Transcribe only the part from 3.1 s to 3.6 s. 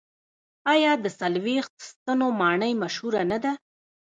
نه ده؟